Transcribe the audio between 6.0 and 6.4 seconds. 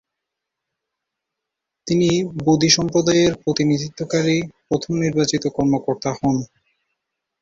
হন।